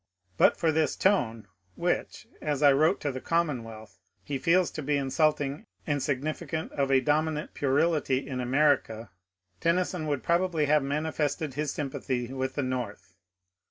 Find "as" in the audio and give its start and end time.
2.41-2.63